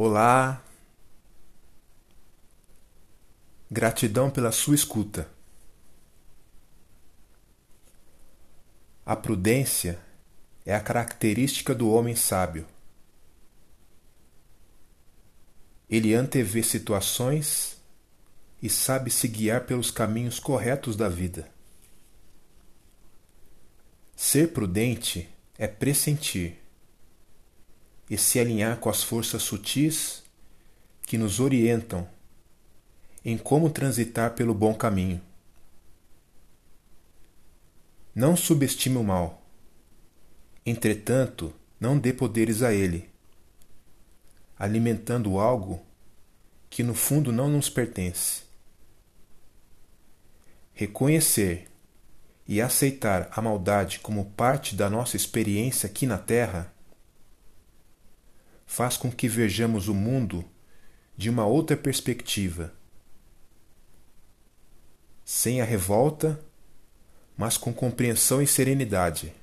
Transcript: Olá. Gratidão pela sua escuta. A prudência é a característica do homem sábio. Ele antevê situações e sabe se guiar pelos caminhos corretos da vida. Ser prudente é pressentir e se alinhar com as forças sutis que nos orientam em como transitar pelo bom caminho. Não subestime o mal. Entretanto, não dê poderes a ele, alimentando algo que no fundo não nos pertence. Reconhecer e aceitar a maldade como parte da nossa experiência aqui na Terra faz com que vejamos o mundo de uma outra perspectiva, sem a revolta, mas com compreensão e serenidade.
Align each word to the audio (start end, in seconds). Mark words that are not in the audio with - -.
Olá. 0.00 0.64
Gratidão 3.68 4.30
pela 4.30 4.52
sua 4.52 4.76
escuta. 4.76 5.28
A 9.04 9.16
prudência 9.16 9.98
é 10.64 10.72
a 10.72 10.78
característica 10.78 11.74
do 11.74 11.90
homem 11.90 12.14
sábio. 12.14 12.64
Ele 15.90 16.14
antevê 16.14 16.62
situações 16.62 17.82
e 18.62 18.70
sabe 18.70 19.10
se 19.10 19.26
guiar 19.26 19.66
pelos 19.66 19.90
caminhos 19.90 20.38
corretos 20.38 20.94
da 20.94 21.08
vida. 21.08 21.50
Ser 24.14 24.52
prudente 24.52 25.28
é 25.58 25.66
pressentir 25.66 26.67
e 28.10 28.16
se 28.16 28.38
alinhar 28.38 28.78
com 28.78 28.88
as 28.88 29.02
forças 29.02 29.42
sutis 29.42 30.22
que 31.02 31.18
nos 31.18 31.40
orientam 31.40 32.08
em 33.24 33.36
como 33.36 33.68
transitar 33.68 34.34
pelo 34.34 34.54
bom 34.54 34.74
caminho. 34.74 35.20
Não 38.14 38.36
subestime 38.36 38.96
o 38.96 39.04
mal. 39.04 39.42
Entretanto, 40.64 41.52
não 41.78 41.98
dê 41.98 42.12
poderes 42.12 42.62
a 42.62 42.72
ele, 42.72 43.10
alimentando 44.58 45.38
algo 45.38 45.80
que 46.68 46.82
no 46.82 46.94
fundo 46.94 47.32
não 47.32 47.48
nos 47.48 47.70
pertence. 47.70 48.42
Reconhecer 50.72 51.68
e 52.46 52.60
aceitar 52.60 53.28
a 53.32 53.42
maldade 53.42 53.98
como 54.00 54.26
parte 54.32 54.74
da 54.74 54.88
nossa 54.88 55.16
experiência 55.16 55.86
aqui 55.86 56.06
na 56.06 56.18
Terra 56.18 56.72
faz 58.78 58.96
com 58.96 59.10
que 59.10 59.26
vejamos 59.26 59.88
o 59.88 59.92
mundo 59.92 60.44
de 61.16 61.28
uma 61.28 61.44
outra 61.44 61.76
perspectiva, 61.76 62.72
sem 65.24 65.60
a 65.60 65.64
revolta, 65.64 66.40
mas 67.36 67.56
com 67.56 67.72
compreensão 67.72 68.40
e 68.40 68.46
serenidade. 68.46 69.34